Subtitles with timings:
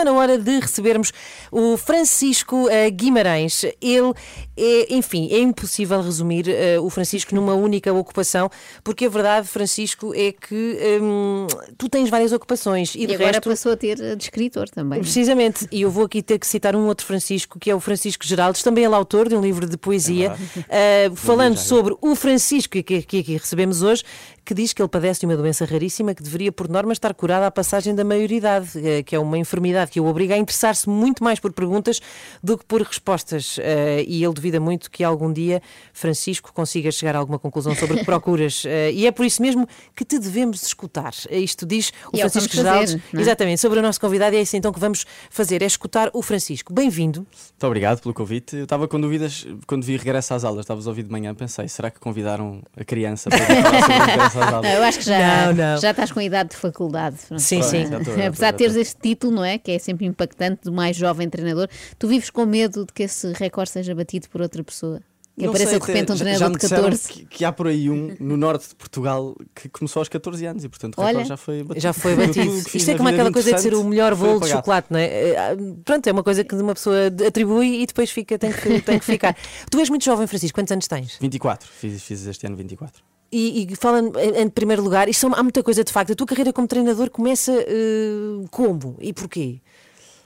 [0.00, 1.12] está na hora de recebermos
[1.52, 3.64] o Francisco uh, Guimarães.
[3.80, 4.12] Ele
[4.56, 8.50] é, enfim, é impossível resumir uh, o Francisco numa única ocupação,
[8.82, 13.48] porque a verdade, Francisco, é que um, tu tens várias ocupações e, e agora resto...
[13.48, 15.00] passou a ter de escritor também.
[15.00, 18.26] Precisamente, e eu vou aqui ter que citar um outro Francisco, que é o Francisco
[18.26, 20.34] Geraldes, também ele é autor de um livro de poesia,
[20.68, 24.04] é uh, falando sobre o Francisco que, que, que aqui recebemos hoje,
[24.44, 27.46] que diz que ele padece de uma doença raríssima que deveria, por norma, estar curada
[27.46, 31.22] à passagem da maioridade, eh, que é uma enfermidade que o obriga a interessar-se muito
[31.22, 32.00] mais por perguntas
[32.42, 33.58] do que por respostas.
[33.60, 37.96] Eh, e ele duvida muito que algum dia Francisco consiga chegar a alguma conclusão sobre
[37.96, 38.64] o que procuras.
[38.66, 41.12] Eh, e é por isso mesmo que te devemos escutar.
[41.30, 42.94] Isto diz o e é Francisco Geraldes.
[42.94, 43.20] É?
[43.20, 46.22] Exatamente, sobre o nosso convidado, e é isso então que vamos fazer, é escutar o
[46.22, 46.72] Francisco.
[46.72, 47.20] Bem-vindo.
[47.20, 48.56] Muito obrigado pelo convite.
[48.56, 51.68] Eu estava com dúvidas quando vi regresso às aulas, estavas a ouvir de manhã, pensei,
[51.68, 55.80] será que convidaram a criança para falar sobre Não, eu acho que já, não, não.
[55.80, 57.16] já estás com a idade de faculdade.
[57.38, 57.84] Sim, sim.
[58.26, 59.58] Apesar de teres este título, não é?
[59.58, 63.32] Que é sempre impactante, do mais jovem treinador, tu vives com medo de que esse
[63.32, 65.00] recorde seja batido por outra pessoa?
[65.40, 67.08] Que não apareça sei, de repente um treinador de 14.
[67.08, 70.64] Que, que, há por aí um no norte de Portugal que começou aos 14 anos
[70.64, 71.80] e, portanto, o Olha, já foi batido.
[71.80, 72.58] Já foi batido.
[72.74, 75.06] Isto é como aquela coisa de ser o melhor bolo de chocolate, não é?
[75.06, 78.80] Eh, ah, pronto, é uma coisa que uma pessoa atribui e depois fica, tem, que,
[78.82, 79.34] tem que ficar.
[79.70, 81.16] tu és muito jovem, Francisco, quantos anos tens?
[81.18, 83.02] 24, fiz, fiz este ano 24.
[83.32, 86.12] E, e falando em, em, primeiro lugar, isto há muita coisa de facto.
[86.12, 89.60] A tua carreira como treinador começa uh, como e porquê?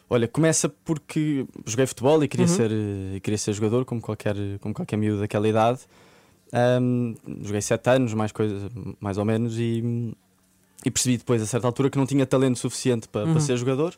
[0.09, 2.55] Olha, começa porque joguei futebol e queria, uhum.
[2.55, 5.81] ser, uh, queria ser jogador, como qualquer, como qualquer miúdo daquela idade.
[6.81, 10.15] Um, joguei sete anos, mais, coisa, mais ou menos, e,
[10.85, 13.33] e, percebi depois, a certa altura, que não tinha talento suficiente para, uhum.
[13.33, 13.95] para ser jogador.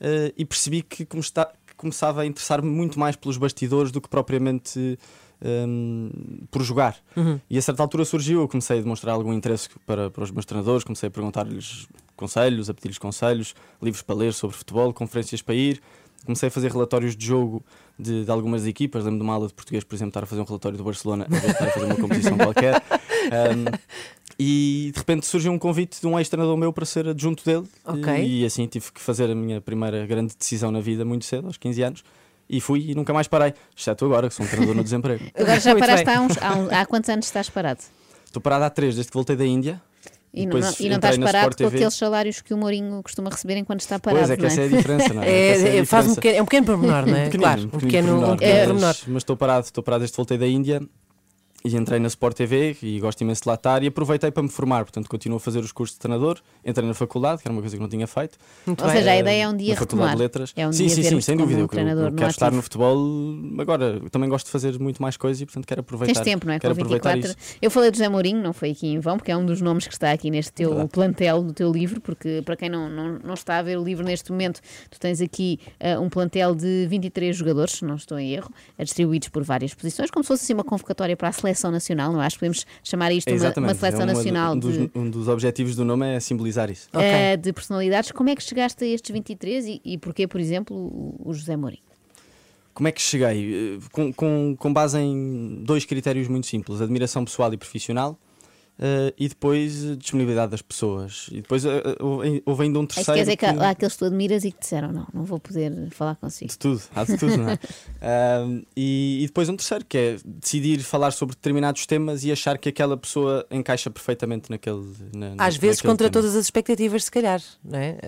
[0.00, 1.14] Uh, e percebi que, que
[1.80, 4.98] começava a interessar-me muito mais pelos bastidores do que propriamente
[5.42, 6.10] um,
[6.50, 6.96] por jogar.
[7.16, 7.40] Uhum.
[7.48, 10.44] E a certa altura surgiu, eu comecei a demonstrar algum interesse para, para os meus
[10.44, 15.54] treinadores, comecei a perguntar-lhes conselhos, a pedir-lhes conselhos, livros para ler sobre futebol, conferências para
[15.54, 15.80] ir.
[16.26, 17.64] Comecei a fazer relatórios de jogo
[17.98, 19.04] de, de algumas equipas.
[19.04, 21.26] Lembro de uma aula de português, por exemplo, estar a fazer um relatório do Barcelona,
[21.30, 22.82] a estar a fazer uma competição qualquer.
[23.20, 23.64] Um,
[24.42, 27.66] e de repente surgiu um convite de um ex-treinador meu para ser adjunto dele.
[27.84, 28.24] Okay.
[28.24, 31.46] E, e assim tive que fazer a minha primeira grande decisão na vida muito cedo,
[31.46, 32.04] aos 15 anos
[32.48, 35.24] e fui e nunca mais parei, exceto agora, que sou um treinador no desemprego.
[35.38, 37.80] Agora já paraste há, uns, há, uns, há quantos anos estás parado?
[38.24, 39.80] Estou parado há três, desde que voltei da Índia.
[40.32, 43.80] E não, e não estás parado com aqueles salários que o Mourinho costuma receber enquanto
[43.80, 44.26] está parado.
[44.26, 44.46] Pois é, que é?
[44.46, 45.30] essa é a diferença, não é?
[45.30, 47.30] é, é, é faz um pequeno, é um pequeno pormenor, não é?
[47.30, 48.32] claro, um pequeno, pormenor.
[48.32, 48.80] Um pequeno pormenor.
[48.80, 50.82] Mas, mas estou parado, estou parado desde que voltei da Índia
[51.64, 54.48] e entrei na Sport TV e gosto imenso de lá estar e aproveitei para me
[54.48, 57.60] formar, portanto continuo a fazer os cursos de treinador, entrei na faculdade, que era uma
[57.60, 58.38] coisa que não tinha feito.
[58.66, 58.96] Muito Ou bem.
[58.96, 60.16] seja, a ideia é um dia na retomar.
[60.16, 60.52] De letras.
[60.56, 61.60] É um sim, dia sim, sim, sem dúvida.
[61.60, 62.96] Eu, eu, eu quero estar no futebol
[63.58, 64.00] agora.
[64.10, 66.14] também gosto de fazer muito mais coisas e portanto quero aproveitar.
[66.14, 66.58] Tens tempo, não é?
[66.58, 67.34] Quero Com 24.
[67.60, 69.86] Eu falei do José Mourinho, não foi aqui em vão, porque é um dos nomes
[69.86, 73.34] que está aqui neste teu plantel do teu livro, porque para quem não, não, não
[73.34, 74.60] está a ver o livro neste momento,
[74.90, 79.28] tu tens aqui uh, um plantel de 23 jogadores, se não estou em erro, distribuídos
[79.28, 82.26] por várias posições, como se fosse assim uma convocatória para a seleção nacional, não é?
[82.26, 84.54] acho que podemos chamar isto uma, uma, seleção é uma, nacional.
[84.54, 86.88] Um dos, de, um dos objetivos do nome é simbolizar isso.
[86.92, 87.34] Okay.
[87.34, 88.12] Uh, de personalidades.
[88.12, 90.76] Como é que chegaste a estes 23 e, e porquê, por exemplo,
[91.18, 91.82] o José Mourinho?
[92.72, 93.76] Como é que cheguei?
[93.76, 98.18] Eh, com, com, com base em dois critérios muito simples: admiração pessoal e profissional
[98.80, 101.26] Uh, e depois a disponibilidade das pessoas.
[101.30, 101.70] E depois uh,
[102.46, 103.10] houve ainda um terceiro.
[103.10, 105.06] É quer dizer que, que há aqueles que tu admiras e que te disseram: não,
[105.12, 106.50] não vou poder falar consigo.
[106.50, 107.54] De tudo, há de tudo, não é?
[108.00, 112.56] uh, e, e, depois um terceiro, que é decidir falar sobre determinados temas e achar
[112.56, 114.82] que aquela pessoa encaixa perfeitamente naquele.
[115.14, 116.12] Na, às vezes contra tema.
[116.12, 117.98] todas as expectativas, se calhar, não é?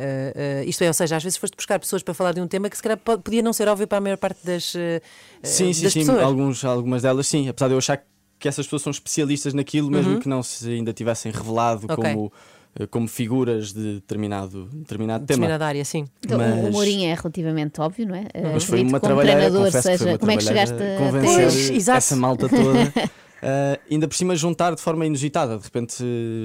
[0.64, 2.76] isto é, ou seja, às vezes foste buscar pessoas para falar de um tema que
[2.78, 4.72] se calhar podia não ser óbvio para a maior parte das.
[5.42, 6.00] sim, sim, das sim.
[6.00, 6.22] Pessoas.
[6.22, 7.46] Alguns, algumas delas, sim.
[7.46, 8.04] Apesar de eu achar que
[8.42, 10.18] que essas pessoas são especialistas naquilo, mesmo uhum.
[10.18, 11.96] que não se ainda tivessem revelado okay.
[11.96, 12.32] como
[12.78, 15.38] eh, como figuras de determinado, determinado tema.
[15.38, 16.06] Determinada área, sim.
[16.24, 16.68] Então, Mas...
[16.68, 18.24] O Mourinho é relativamente óbvio, não é?
[18.52, 22.92] Mas foi uma trabalhadora, seja, como é que chegaste a convencer pois, essa malta toda
[23.42, 25.96] Uh, ainda por cima juntar de forma inusitada, de repente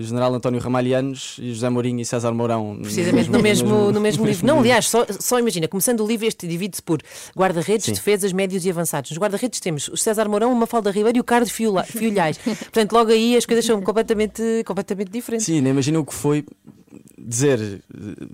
[0.02, 4.02] General António Ramalhianos e José Mourinho e César Mourão precisamente no mesmo, no mesmo, no
[4.02, 4.48] mesmo livro.
[4.48, 7.00] Não, aliás, só, só imagina, começando o livro, este divide-se por
[7.38, 9.12] guarda-redes, defesas, médios e avançados.
[9.12, 12.40] Nos guarda-redes temos o César Mourão, uma Falda Ribeiro e o Carlos Fiolhais.
[12.42, 15.46] Portanto, logo aí as coisas são completamente, completamente diferentes.
[15.46, 16.44] Sim, nem imagina o que foi
[17.16, 17.84] dizer,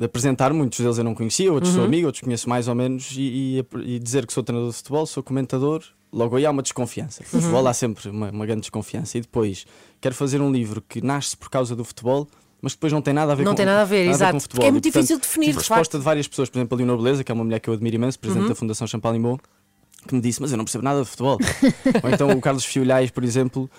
[0.02, 1.80] apresentar muitos deles eu não conhecia, outros uhum.
[1.80, 4.78] sou amigo, outros conheço mais ou menos, e, e, e dizer que sou treinador de
[4.78, 7.24] futebol, sou comentador, logo aí há uma desconfiança.
[7.24, 7.42] Uhum.
[7.42, 9.18] Futebol há sempre uma, uma, grande desconfiança.
[9.18, 9.65] E depois,
[10.00, 12.27] quero fazer um livro que nasce por causa do futebol,
[12.62, 14.30] mas depois não tem nada a ver não com tem nada a ver, nada exato.
[14.30, 14.65] A ver futebol.
[14.65, 15.45] é muito e, portanto, difícil definir.
[15.48, 17.60] Tive de resposta de várias pessoas, por exemplo, a Leonor Beleza, que é uma mulher
[17.60, 18.50] que eu admiro imenso, presidente uhum.
[18.50, 19.39] da Fundação Champalimau,
[20.07, 21.38] que me disse: Mas eu não percebo nada de futebol.
[22.04, 23.69] Ou então o Carlos Fiolhais, por exemplo,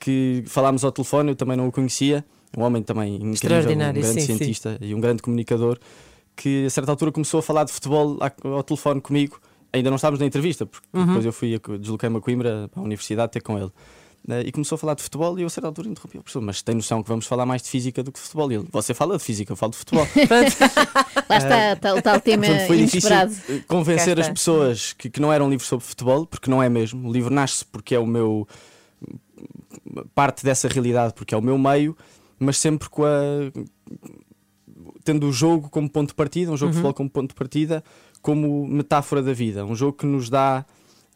[0.00, 2.24] que falámos ao telefone, eu também não o conhecia,
[2.56, 4.86] um homem também incrível, um grande sim, cientista sim.
[4.88, 5.78] e um grande comunicador
[6.36, 9.40] que a certa altura começou a falar de futebol ao telefone comigo.
[9.72, 11.06] Ainda não estávamos na entrevista, porque uhum.
[11.06, 13.72] depois eu fui, desloquei-me a Coimbra para a universidade ter com ele.
[14.28, 16.40] Uh, e começou a falar de futebol e eu a certa altura interrompi o professor,
[16.40, 18.52] mas tem noção que vamos falar mais de física do que de futebol?
[18.52, 20.06] E ele, você fala de física, eu falo de futebol.
[21.28, 23.30] Lá está, tal, tal tema Portanto, foi inesperado.
[23.32, 26.68] difícil convencer as pessoas que, que não era um livro sobre futebol, porque não é
[26.68, 27.08] mesmo.
[27.08, 28.46] O livro nasce porque é o meu
[30.14, 31.96] parte dessa realidade, porque é o meu meio,
[32.38, 33.08] mas sempre com a
[35.04, 36.70] tendo o jogo como ponto de partida, um jogo uhum.
[36.70, 37.84] de futebol como ponto de partida,
[38.20, 40.64] como metáfora da vida, um jogo que nos dá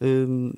[0.01, 0.51] hum,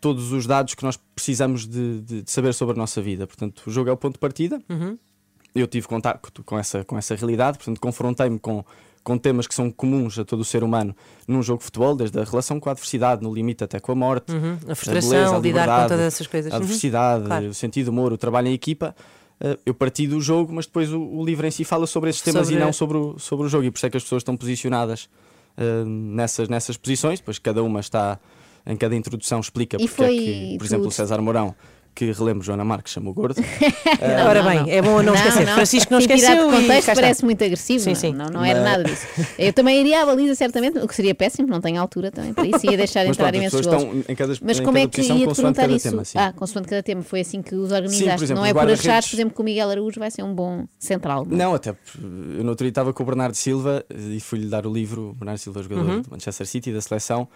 [0.00, 3.26] todos os dados que nós precisamos de, de, de, saber sobre a nossa vida.
[3.26, 4.60] Portanto, o jogo é o ponto de partida.
[4.68, 4.98] Uhum.
[5.54, 8.64] Eu tive contato com essa, com essa realidade, portanto, confrontei-me com,
[9.02, 10.94] com temas que são comuns a todo o ser humano
[11.26, 13.94] num jogo de futebol, desde a relação com a adversidade, no limite até com a
[13.94, 14.58] morte, uhum.
[14.68, 16.52] a frustração, a, beleza, a lidar com todas essas coisas.
[16.52, 16.62] A uhum.
[16.62, 17.26] adversidade, uhum.
[17.26, 17.46] claro.
[17.48, 18.94] o sentido de humor, o trabalho em equipa.
[19.40, 22.20] Uh, eu parti do jogo, mas depois o, o, livro em si fala sobre esses
[22.20, 22.60] temas sobre...
[22.60, 23.64] e não sobre o, sobre o jogo.
[23.64, 25.08] E por isso é que as pessoas estão posicionadas
[25.56, 28.18] uh, nessas, nessas posições, depois cada uma está
[28.66, 31.54] em cada introdução explica e porque é que, por exemplo, o César Mourão
[31.94, 33.38] que relembro Joana Marques chamou gordo.
[33.40, 34.68] uh, Ora bem, não.
[34.68, 35.46] é bom não esquecer.
[35.46, 36.50] Não, Francisco não esqueceu.
[36.50, 37.84] de contexto parece muito agressivo.
[37.84, 38.12] Sim, sim.
[38.12, 39.06] Não, não, era nada disso.
[39.38, 42.46] Eu também iria à baliza, certamente, o que seria péssimo, não tenho altura também para
[42.46, 44.04] isso, ia deixar de entrar imensos gols.
[44.42, 45.90] Mas como é que ia te perguntar isso?
[45.90, 48.18] Tema, ah, consoante cada tema, foi assim que os organizaste.
[48.18, 50.34] Sim, exemplo, não é por achares, por exemplo, que o Miguel Araújo vai ser um
[50.34, 51.26] bom central.
[51.28, 54.66] Não, não até eu no outro dia estava com o Bernardo Silva e fui-lhe dar
[54.66, 56.02] o livro, o Bernardo Silva, jogador uhum.
[56.02, 57.28] do Manchester City, da seleção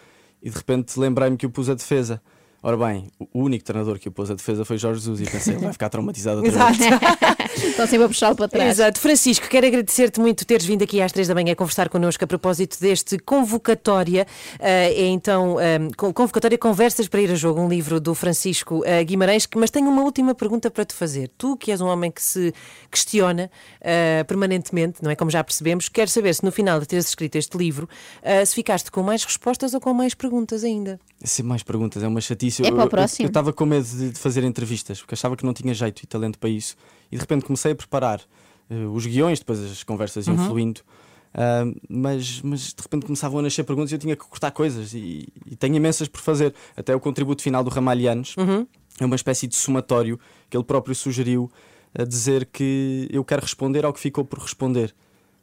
[0.45, 2.21] e de repente lembrei-me que o pus a defesa.
[2.67, 5.53] Ora bem, o único treinador que o pôs a defesa foi Jorge Jesus e pensei,
[5.53, 6.79] ele vai ficar traumatizado outra vez.
[7.57, 8.71] Estão sempre a puxá-lo para trás.
[8.71, 9.01] Exato.
[9.01, 12.81] Francisco, quero agradecer-te muito teres vindo aqui às três da manhã conversar connosco a propósito
[12.81, 14.27] deste convocatória.
[14.55, 19.05] Uh, é então um, convocatória Conversas para ir a jogo, um livro do Francisco uh,
[19.05, 19.47] Guimarães.
[19.57, 21.31] Mas tenho uma última pergunta para te fazer.
[21.37, 22.53] Tu, que és um homem que se
[22.91, 25.17] questiona uh, permanentemente, não é?
[25.17, 27.89] Como já percebemos, quero saber se no final de teres escrito este livro,
[28.47, 30.99] se ficaste com mais respostas ou com mais perguntas ainda.
[31.23, 32.67] Sempre mais perguntas, é uma chatice.
[32.67, 33.27] É para o próximo.
[33.27, 36.39] Eu estava com medo de, fazer entrevistas, porque achava que não tinha jeito e talento
[36.39, 36.77] para isso.
[37.15, 38.21] E de repente comecei a preparar
[38.69, 40.47] uh, os guiões, depois as conversas iam uhum.
[40.47, 40.81] fluindo.
[41.33, 44.95] Uh, mas, mas de repente começavam a nascer perguntas e eu tinha que cortar coisas
[44.95, 46.53] e, e tenho imensas por fazer.
[46.77, 48.67] Até o contributo final do Ramalhianos uhum.
[48.99, 50.19] é uma espécie de somatório
[50.51, 51.49] que ele próprio sugeriu
[51.97, 54.93] a dizer que eu quero responder ao que ficou por responder.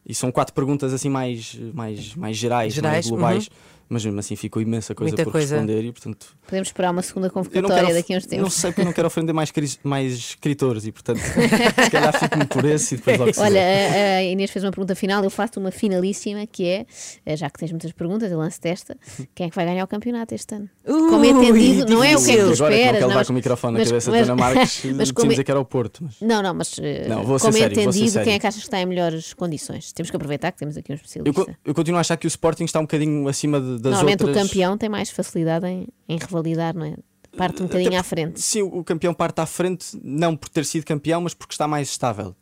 [0.06, 3.48] E são quatro perguntas assim mais, mais, mais gerais, gerais mais globais.
[3.48, 5.56] Uhum mas mesmo assim ficou imensa coisa Muita por coisa.
[5.56, 8.82] responder e portanto podemos esperar uma segunda convocatória daqui a uns tempos não sei porque
[8.82, 9.52] eu não quero ofender mais,
[9.84, 14.18] mais escritores e portanto se calhar fico-me por esse e depois logo se olha a,
[14.18, 16.86] a Inês fez uma pergunta final eu faço uma finalíssima que é
[17.26, 18.98] eh, já que tens muitas perguntas eu lanço desta
[19.36, 20.70] quem é que vai ganhar o campeonato este ano?
[20.86, 23.36] Uh, como entendido não é o que é que tu agora, esperas não, com o
[23.36, 26.04] microfone mas, na cabeça mas, da Ana Marques mas como, dizer que era o Porto
[26.04, 26.16] mas...
[26.22, 28.86] não não mas eh, não, como sério, entendido quem é que achas que está em
[28.86, 29.92] melhores condições?
[29.92, 31.42] Temos que aproveitar que temos aqui um especialista.
[31.42, 34.46] Eu, eu continuo a achar que o Sporting está um bocadinho acima das Normalmente outras
[34.46, 36.96] o campeão tem mais facilidade em, em revalidar, não é?
[37.36, 38.42] Parte um bocadinho à frente.
[38.42, 41.90] Sim, o campeão parte à frente, não por ter sido campeão, mas porque está mais
[41.90, 42.36] estável.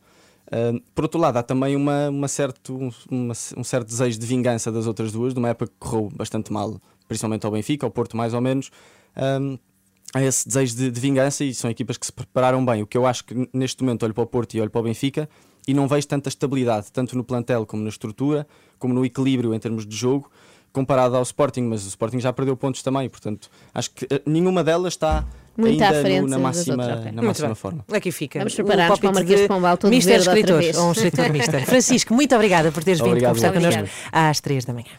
[0.48, 4.26] Uh, por outro lado, há também uma, uma certo, um, uma, um certo desejo de
[4.26, 7.90] vingança das outras duas, de uma época que correu bastante mal, principalmente ao Benfica, ao
[7.90, 8.70] Porto mais ou menos.
[9.16, 9.56] Um,
[10.12, 12.82] há esse desejo de, de, vingança e são equipas que se prepararam bem.
[12.82, 14.84] O que eu acho que neste momento olho para o Porto e olho para o
[14.84, 15.28] Benfica
[15.68, 18.44] e não vejo tanta estabilidade, tanto no plantel como na estrutura,
[18.76, 20.28] como no equilíbrio em termos de jogo
[20.72, 24.62] comparado ao Sporting, mas o Sporting já perdeu pontos também, portanto, acho que eh, nenhuma
[24.62, 25.24] delas está
[25.56, 27.84] muito ainda à frente no, na máxima, na máxima forma.
[27.92, 28.38] Aqui fica.
[28.38, 31.64] Vamos preparar-nos para o Marquês de Pombal todo Mister escritor, ou um escritor Mister.
[31.66, 34.90] Francisco, muito obrigada por teres vindo conversar connosco às três da manhã.